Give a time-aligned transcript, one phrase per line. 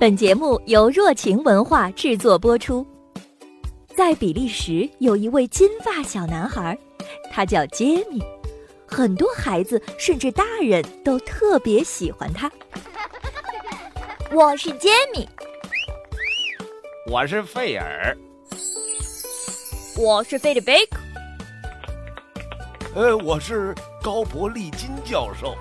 [0.00, 2.86] 本节目由若晴文化制作播出。
[3.94, 6.74] 在比利时有一位金发小男孩，
[7.30, 8.18] 他叫杰米，
[8.86, 12.50] 很多孩子甚至大人都特别喜欢他。
[14.32, 15.28] 我是杰米，
[17.06, 18.16] 我是费尔，
[19.98, 20.98] 我是菲利贝克，
[22.94, 25.54] 呃，我是高伯利金教授。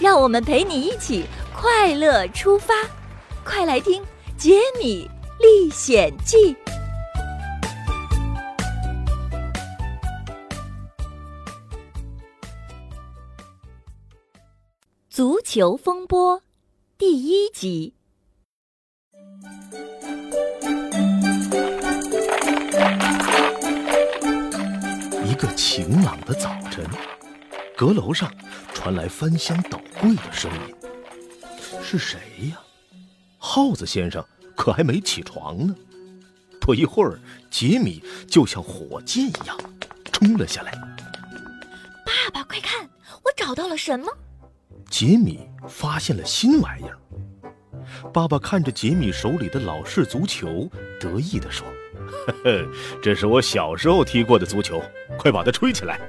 [0.00, 1.24] 让我们陪你一起
[1.64, 2.74] 快乐出发，
[3.42, 4.02] 快来听
[4.36, 5.10] 《杰米
[5.40, 6.54] 历险记》。
[15.08, 16.42] 足球风波
[16.98, 17.94] 第一集。
[25.24, 26.86] 一个晴朗的早晨，
[27.74, 28.30] 阁楼上
[28.74, 30.83] 传来翻箱倒柜的声音。
[31.96, 32.58] 是谁呀？
[33.38, 34.24] 耗子先生
[34.56, 35.74] 可还没起床呢。
[36.60, 37.20] 不一会儿，
[37.50, 39.56] 杰米就像火箭一样
[40.12, 40.72] 冲了下来。
[42.04, 42.88] 爸爸，快看，
[43.22, 44.10] 我找到了什么？
[44.90, 46.98] 杰米发现了新玩意儿。
[48.12, 51.64] 爸爸看着杰米手里的老式足球，得意地说
[52.26, 52.68] ：“呵呵，
[53.02, 54.82] 这是我小时候踢过的足球，
[55.18, 56.00] 快把它吹起来。”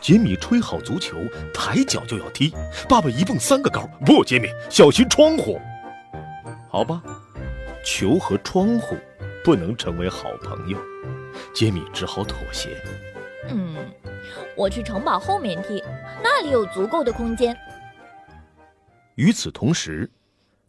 [0.00, 1.16] 杰米吹好足球，
[1.52, 2.52] 抬脚就要踢。
[2.88, 5.60] 爸爸一蹦三个高，不，杰米，小心窗户。
[6.70, 7.02] 好吧，
[7.84, 8.96] 球和窗户
[9.44, 10.78] 不能成为好朋友，
[11.54, 12.76] 杰米只好妥协。
[13.48, 13.76] 嗯，
[14.56, 15.82] 我去城堡后面踢，
[16.22, 17.56] 那里有足够的空间。
[19.16, 20.08] 与此同时，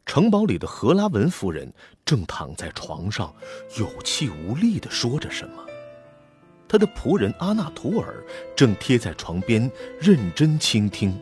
[0.06, 1.72] 城堡里的荷拉文夫人
[2.04, 3.34] 正躺在床上，
[3.78, 5.64] 有气无力地说着什么。
[6.72, 8.24] 他的仆人阿纳图尔
[8.56, 9.70] 正贴在床边，
[10.00, 11.14] 认真倾听。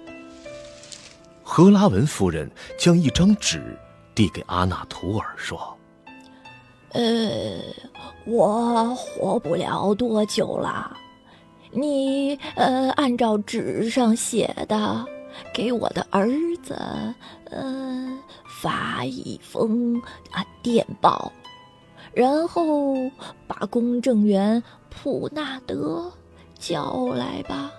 [1.41, 2.47] 赫拉文夫人
[2.77, 3.75] 将一张纸
[4.13, 5.75] 递给阿纳图尔，说
[6.93, 7.01] ：“呃，
[8.27, 10.95] 我活不了多久了。”
[11.73, 15.03] 你呃，按照纸上写的，
[15.51, 16.29] 给我的儿
[16.61, 16.75] 子，
[17.45, 18.07] 呃，
[18.61, 21.31] 发一封啊电报，
[22.13, 22.93] 然后
[23.47, 26.11] 把公证员普纳德
[26.57, 27.71] 叫来吧。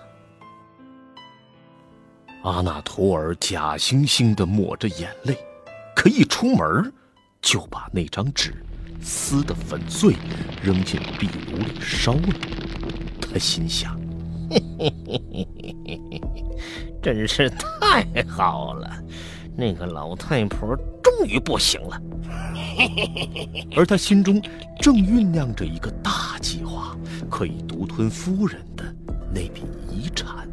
[2.43, 5.37] 阿纳图尔假惺惺的抹着眼泪，
[5.95, 6.91] 可一出门，
[7.41, 8.53] 就把那张纸
[9.01, 10.15] 撕得粉碎，
[10.63, 12.33] 扔进壁炉里烧了。
[13.21, 13.95] 他心想
[14.49, 15.47] ：“嘿嘿嘿嘿
[15.85, 16.21] 嘿，
[17.01, 18.89] 真是太好了，
[19.61, 22.01] 那个老太婆终于不行了。
[23.77, 24.41] ”而他心中
[24.79, 26.97] 正酝酿着一个大计划，
[27.29, 28.83] 可以独吞夫人的
[29.31, 30.49] 那笔遗产。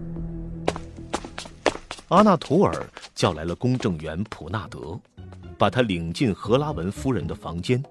[2.09, 5.01] 阿纳图尔叫来了公证员普纳德，
[5.57, 7.83] 把他领进赫拉文夫人的房间。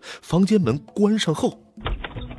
[0.00, 1.58] 房间门关上后。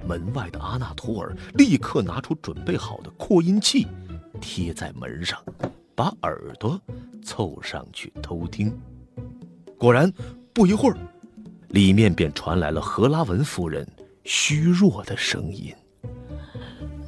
[0.07, 3.87] 门外的阿纳图尔立刻拿出准备好的扩音器，
[4.41, 5.39] 贴在门上，
[5.95, 6.79] 把耳朵
[7.23, 8.71] 凑上去偷听。
[9.77, 10.11] 果然，
[10.53, 10.97] 不一会儿，
[11.69, 13.87] 里面便传来了荷拉文夫人
[14.23, 15.73] 虚弱的声音：“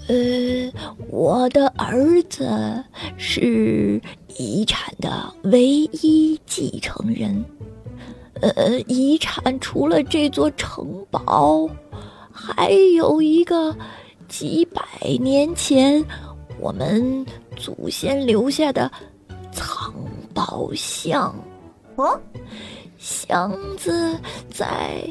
[0.07, 0.71] 呃，
[1.09, 2.83] 我的儿子
[3.17, 4.01] 是
[4.37, 7.43] 遗产的唯一继承人。
[8.41, 11.69] 呃，遗产除了这座城堡。”
[12.37, 13.73] 还有一个
[14.27, 14.83] 几百
[15.21, 16.03] 年前
[16.59, 17.25] 我们
[17.55, 18.91] 祖先留下的
[19.51, 19.93] 藏
[20.33, 21.33] 宝箱，
[21.95, 22.19] 哦，
[22.97, 24.19] 箱子
[24.53, 25.09] 在。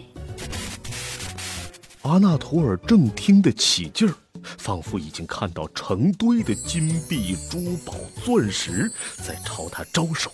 [2.02, 8.92] 阿纳图尔正听得起劲儿，仿佛已经看到成堆的金币、珠宝、钻石
[9.26, 10.30] 在朝他招手，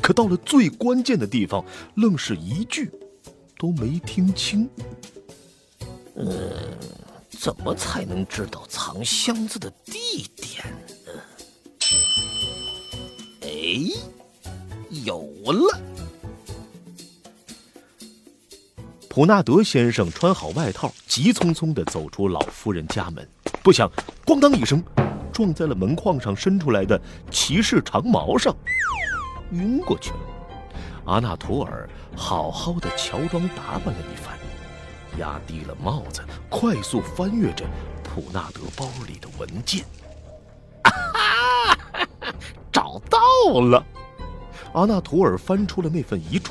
[0.00, 1.62] 可到了最关键的地方，
[1.94, 2.90] 愣是一句
[3.58, 4.66] 都没听清。
[6.16, 6.26] 嗯，
[7.28, 10.93] 怎么才能知道藏箱子的地点呢？
[13.74, 13.80] 哎，
[15.04, 15.80] 有了！
[19.08, 23.28] 普纳德先生穿好外套，急匆匆的走出老夫人家门，
[23.64, 23.90] 不想
[24.24, 24.80] “咣当”一声，
[25.32, 27.00] 撞在了门框上伸出来的
[27.32, 28.54] 骑士长矛上，
[29.50, 30.18] 晕过去了。
[31.06, 34.38] 阿纳图尔好好的乔装打扮了一番。
[35.18, 37.64] 压低了帽子，快速翻阅着
[38.04, 39.84] 普纳德包里的文件。
[40.82, 41.76] 啊，
[42.72, 43.84] 找到到了！
[44.72, 46.50] 阿纳图尔翻出了那份遗嘱，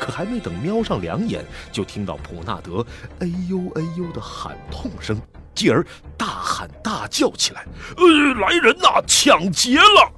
[0.00, 2.84] 可还没等瞄上两眼，就听到普纳德
[3.20, 5.20] “哎呦哎呦”的喊痛声，
[5.54, 5.84] 继而
[6.16, 7.64] 大喊大叫起来
[7.96, 10.12] ：“呃，来人呐，抢劫了！”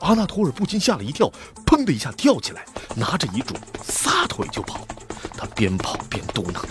[0.00, 1.30] 阿纳图尔不禁吓了一跳，
[1.66, 2.64] 砰的一下跳起来，
[2.94, 4.86] 拿着遗嘱撒腿就跑。
[5.36, 6.62] 他边跑边嘟囔：“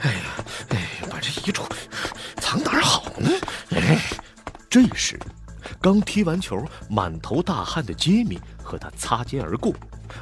[0.00, 0.20] 哎呀，
[0.68, 1.62] 哎，把这遗嘱
[2.36, 3.30] 藏哪儿好呢？”
[3.76, 4.00] 哎
[4.70, 5.20] 这时，
[5.82, 9.74] 刚踢完球、满头大汗的杰米和他擦肩而过。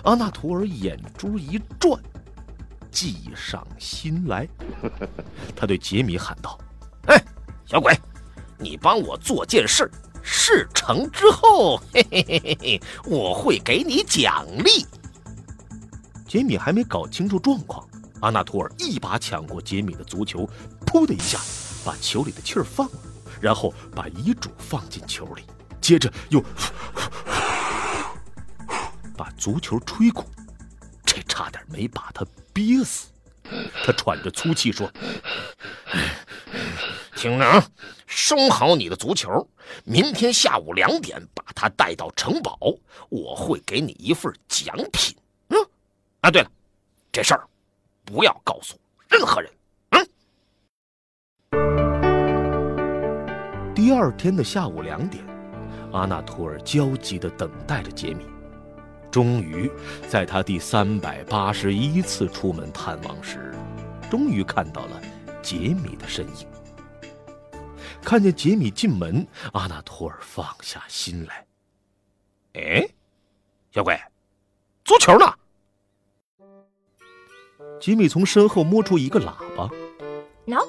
[0.04, 2.00] 阿纳图尔眼珠一转，
[2.90, 4.48] 计上心来。
[5.54, 6.58] 他对杰米喊道
[7.06, 7.22] ：“哎，
[7.66, 7.94] 小鬼，
[8.58, 9.90] 你帮我做件事，
[10.22, 14.86] 事成之后， 嘿嘿嘿嘿嘿，我会给你奖励。
[16.26, 17.86] ”杰米还没搞清楚状况，
[18.20, 20.48] 阿纳图尔一把抢过杰米的足球，
[20.86, 21.38] 噗的一下
[21.84, 22.98] 把球里的气儿放了，
[23.40, 25.44] 然后把遗嘱放进球里，
[25.80, 26.44] 接着又。
[29.16, 30.24] 把足球吹鼓，
[31.04, 33.08] 这差点没把他憋死。
[33.84, 34.90] 他喘着粗气说
[37.16, 37.62] ：“听着啊，
[38.06, 39.46] 收好你的足球，
[39.84, 42.58] 明天下午两点把它带到城堡，
[43.10, 45.14] 我会给你一份奖品。
[45.48, 45.58] 嗯，
[46.22, 46.50] 啊，对了，
[47.12, 47.46] 这事儿
[48.06, 48.78] 不要告诉
[49.08, 49.52] 任何人。
[53.80, 55.24] 第二天的下午两点，
[55.90, 58.26] 阿纳托尔焦急地等待着杰米。
[59.10, 59.72] 终于，
[60.06, 63.54] 在他第三百八十一次出门探望时，
[64.10, 65.00] 终于看到了
[65.40, 66.46] 杰米的身影。
[68.02, 71.46] 看见杰米进门，阿纳托尔放下心来。
[72.60, 72.86] 哎，
[73.72, 73.98] 小鬼，
[74.84, 75.24] 足球呢？
[77.80, 79.70] 杰米从身后摸出一个喇叭。
[80.44, 80.62] 喏，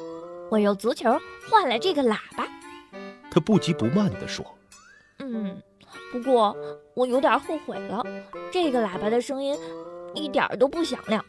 [0.50, 1.12] 我用足球
[1.50, 2.48] 换了这个喇叭。
[3.32, 4.46] 他不急不慢地说
[5.20, 5.60] ：“嗯。”
[6.12, 6.56] 不过
[6.94, 8.06] 我有点后悔了，
[8.52, 9.58] 这个喇叭的声音
[10.14, 11.24] 一点都不响亮。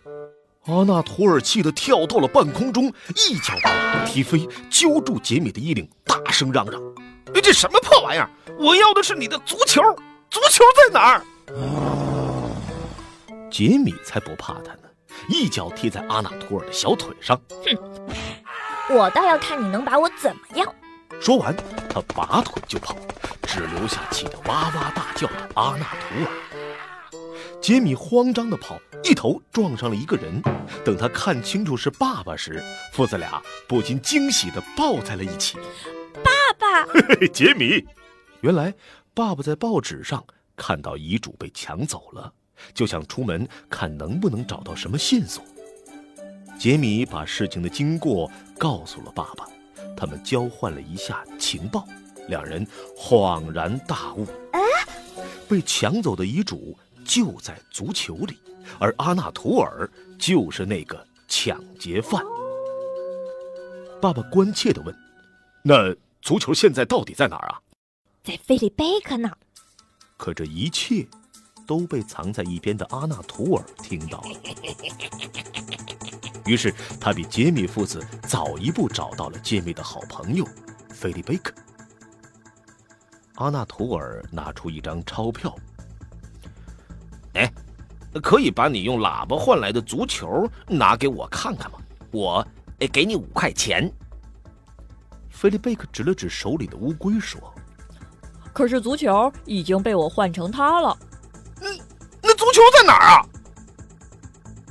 [0.66, 2.84] 阿纳图尔气得跳到了半空中，
[3.16, 6.81] 一脚把喇叭踢飞，揪住杰米的衣领，大声嚷嚷
[7.34, 8.31] ：“哎，这什么破玩意儿！
[8.58, 9.82] 我要的是你的足球，
[10.31, 11.25] 足球在哪儿？”
[13.50, 14.88] 杰米才不怕他呢，
[15.28, 17.40] 一脚踢在阿纳图尔的小腿上。
[17.64, 20.72] 哼，我倒要看你能把我怎么样！
[21.20, 21.55] 说完，
[21.88, 22.97] 他拔腿就跑。
[23.44, 27.20] 只留下气得哇哇大叫的阿纳图尔。
[27.61, 30.43] 杰米慌张地跑，一头撞上了一个人。
[30.82, 32.64] 等他看清楚是爸爸时，
[32.94, 35.59] 父子俩不禁惊喜地抱在了一起。
[36.25, 37.87] 爸爸，嘿嘿，杰米，
[38.41, 38.73] 原来
[39.12, 40.25] 爸爸在报纸上
[40.56, 42.32] 看到遗嘱被抢走了，
[42.73, 45.44] 就想出门看能不能找到什么线索。
[46.58, 49.47] 杰米把事情的经过告诉了爸爸，
[49.97, 51.87] 他们交换了一下情报。
[52.29, 52.65] 两人
[52.97, 54.25] 恍然大悟，
[55.49, 58.39] 被抢走的遗嘱就在足球里，
[58.79, 62.23] 而阿纳图尔就是那个抢劫犯。
[64.00, 64.97] 爸爸关切地问
[65.65, 67.61] ：“那足球现在到底在哪儿啊
[68.23, 69.29] ？”“在菲利贝克呢。”
[70.17, 71.05] 可这一切
[71.67, 74.39] 都被藏在一边的阿纳图尔听到了，
[76.47, 80.47] 于是他比杰米父子早一步找到了杰米的好朋友
[80.91, 81.53] 菲利贝克。
[83.37, 85.55] 阿纳图尔拿出一张钞票，
[87.35, 87.53] 哎，
[88.23, 91.79] 可以把你用喇叭换来的足球拿给我看看吗？
[92.11, 92.47] 我
[92.93, 93.91] 给你五块钱。
[95.31, 97.41] 菲利贝克指了指手里的乌龟说
[98.53, 100.96] ：“可是足球已经被我换成它了。
[101.58, 101.69] ”“那，
[102.22, 103.27] 那足球在哪儿啊？”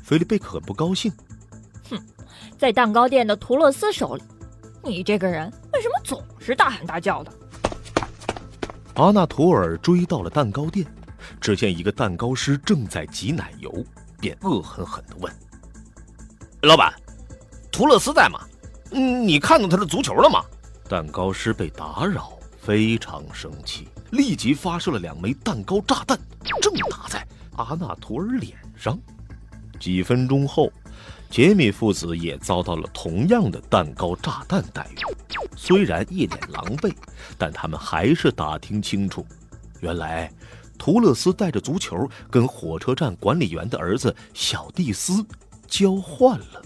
[0.03, 1.11] 菲利贝克很不高兴。
[1.17, 1.30] “哼，
[2.61, 4.21] 在蛋糕店的图勒斯手里。
[4.83, 7.33] 你这个人为什么总是大喊大叫的？”
[8.93, 10.85] 阿纳图尔追到了蛋糕店，
[11.39, 13.83] 只见一个蛋糕师正在挤奶油，
[14.19, 15.33] 便恶狠狠地问
[16.61, 16.93] ：“老板，
[17.71, 18.39] 图勒斯在吗？
[18.91, 20.43] 嗯，你看到他的足球了吗？”
[20.87, 26.15] 蛋糕师被打扰，非常生气，立即发射了两枚蛋糕炸弹，
[26.61, 27.25] 正打在
[27.55, 28.95] 阿纳图尔脸上。
[29.79, 30.71] 几分钟后。
[31.29, 36.93] 杰米父子也遭到了同样的蛋糕炸弹待遇，虽然一脸狼狈，
[37.37, 39.25] 但他们还是打听清楚，
[39.79, 40.29] 原来
[40.77, 45.25] 图勒斯带着足球跟火车站管理员的儿子小蒂斯
[45.67, 46.61] 交换了。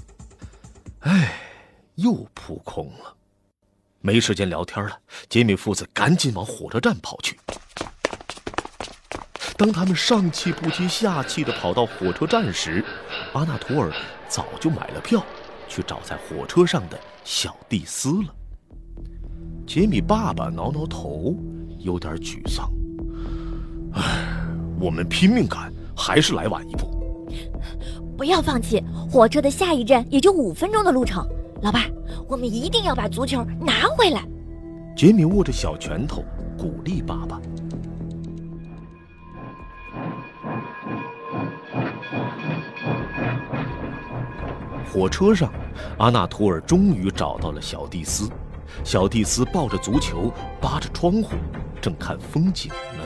[1.01, 1.39] 哎，
[1.93, 3.13] 又扑空了，
[4.01, 4.97] 没时间聊天了。
[5.29, 7.39] 杰米父子赶紧往火车站跑去。
[9.57, 12.83] 当他们上气不接下气地跑到火车站时，
[13.33, 13.93] 阿纳图尔。
[14.35, 15.23] 早就买了票，
[15.65, 18.35] 去找在火车上的小蒂斯了。
[19.65, 21.33] 杰米爸爸挠挠头，
[21.79, 22.69] 有点沮丧。
[23.93, 24.45] 唉，
[24.77, 26.91] 我们拼命赶，还是来晚一步。
[28.17, 31.25] 不要放弃，火车的下一站也就五分钟的路程。
[31.61, 31.85] 老爸，
[32.27, 34.21] 我们一定要把足球拿回来。
[34.97, 36.25] 杰米握着小拳头，
[36.57, 37.39] 鼓励爸爸。
[44.95, 45.51] 火车上，
[45.97, 48.29] 阿纳图尔终于找到了小蒂斯。
[48.85, 51.35] 小蒂斯抱着足球，扒着窗户，
[51.81, 53.03] 正看风景呢。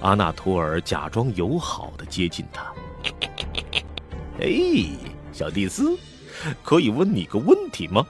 [0.00, 2.72] 阿纳图尔假装友好的接近他。
[4.38, 4.46] 哎，
[5.32, 5.98] 小蒂斯，
[6.62, 8.06] 可以问你个问题吗？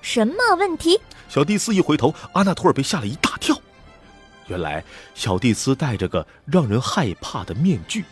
[0.00, 1.00] 什么问题？
[1.28, 3.56] 小蒂斯一回头，阿纳图尔被吓了一大跳。
[4.48, 4.82] 原来
[5.14, 8.04] 小蒂斯戴着个让人害怕的面具。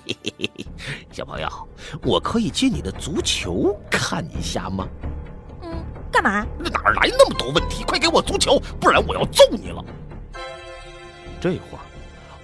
[1.12, 1.48] 小朋友，
[2.02, 4.88] 我可以借你的足球看一下吗？
[5.62, 6.46] 嗯，干嘛？
[6.58, 7.84] 哪儿来那么多问题？
[7.84, 9.84] 快给我足球，不然我要揍你了！
[11.40, 11.84] 这会儿，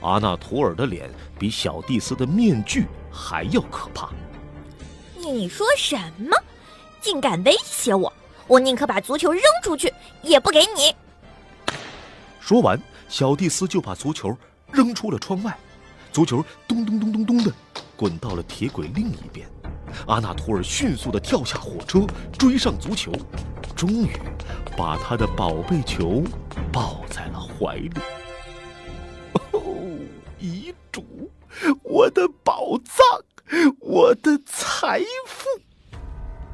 [0.00, 4.10] 阿纳图尔的脸比小蒂斯的面具还要可怕。
[5.16, 6.36] 你说什么？
[7.00, 8.12] 竟敢威胁我！
[8.46, 9.92] 我宁可把足球扔出去，
[10.22, 10.94] 也不给你。
[12.40, 14.36] 说完，小蒂斯就把足球
[14.72, 15.56] 扔出了窗外。
[16.12, 17.52] 足球咚咚咚咚咚的
[17.96, 19.48] 滚到了铁轨另一边，
[20.06, 22.06] 阿纳图尔迅速的跳下火车，
[22.38, 23.12] 追上足球，
[23.76, 24.10] 终于
[24.76, 26.22] 把他的宝贝球
[26.72, 27.90] 抱在了怀里。
[29.52, 29.60] 哦，
[30.38, 31.30] 遗嘱，
[31.82, 33.04] 我的宝藏，
[33.80, 35.46] 我的财富！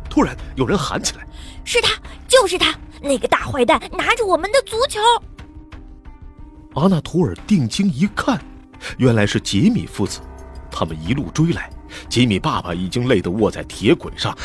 [0.09, 1.27] 突然有人喊起来
[1.65, 5.01] ：“是他，就是他，那个大坏蛋拿着我们的足球！”
[6.75, 8.41] 阿纳图尔定睛一看。
[8.99, 10.21] 原来是杰米父子，
[10.71, 11.71] 他们一路追来。
[12.09, 14.37] 杰米爸爸已经累得卧在铁轨上，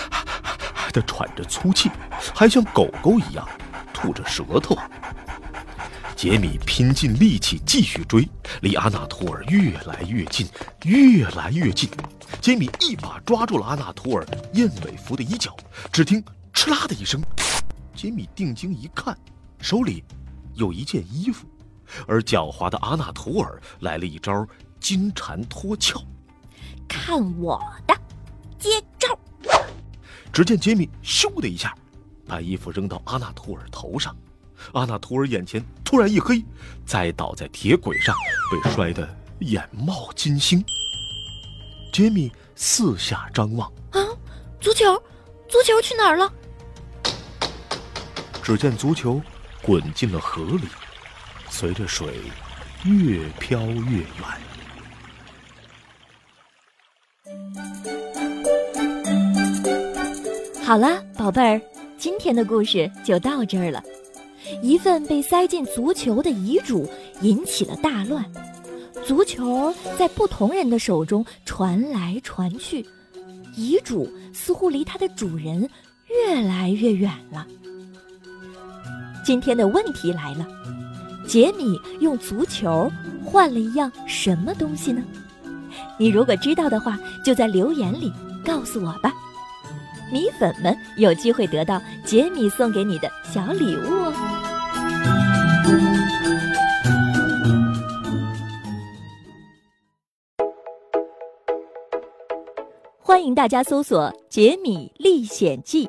[0.91, 1.89] 的喘着粗气，
[2.33, 3.47] 还像狗狗一样
[3.93, 4.77] 吐着舌头。
[6.15, 8.27] 杰米拼尽力气继续追，
[8.61, 10.45] 离阿纳托尔越来越近，
[10.83, 11.89] 越来越近。
[12.41, 15.55] 杰米一把抓住了阿纳托尔燕尾服的衣角，
[15.91, 17.21] 只听“哧啦”的一声，
[17.95, 19.17] 杰米定睛一看，
[19.61, 20.03] 手里
[20.55, 21.47] 有一件衣服。
[22.07, 24.47] 而狡猾的阿纳图尔来了一招
[24.79, 26.01] 金蝉脱壳，
[26.87, 27.95] 看我的，
[28.57, 29.17] 接招！
[30.31, 31.75] 只见杰米咻的一下，
[32.27, 34.15] 把衣服扔到阿纳图尔头上，
[34.73, 36.43] 阿纳图尔眼前突然一黑，
[36.85, 38.15] 栽倒在铁轨上，
[38.51, 39.07] 被摔得
[39.39, 40.63] 眼冒金星。
[41.91, 43.99] 杰米四下张望，啊，
[44.61, 44.95] 足球，
[45.47, 46.31] 足球去哪儿了？
[48.43, 49.21] 只见足球
[49.61, 50.67] 滚进了河里。
[51.49, 52.07] 随着水
[52.85, 54.07] 越飘越远。
[60.63, 61.59] 好了，宝贝儿，
[61.97, 63.83] 今天的故事就到这儿了。
[64.61, 66.89] 一份被塞进足球的遗嘱
[67.21, 68.23] 引起了大乱，
[69.05, 72.85] 足球在不同人的手中传来传去，
[73.55, 75.69] 遗嘱似乎离它的主人
[76.07, 77.45] 越来越远了。
[79.25, 80.47] 今天的问题来了。
[81.29, 82.91] 杰米用足球
[83.23, 85.03] 换了一样什么东西呢？
[85.99, 88.11] 你如果知道的话，就在留言里
[88.43, 89.13] 告诉我吧。
[90.11, 94.13] 米粉们有机会得到杰米送给你的小礼物哦。
[102.97, 105.85] 欢迎大家搜索《杰米历险记》，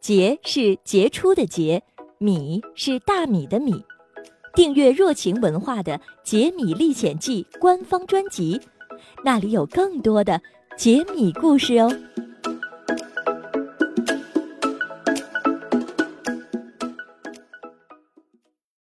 [0.00, 1.82] 杰是杰出的杰，
[2.16, 3.84] 米是大米的米。
[4.54, 8.60] 订阅热情文化的《杰米历险记》官方专辑，
[9.24, 10.40] 那里有更多的
[10.76, 11.90] 杰米故事哦。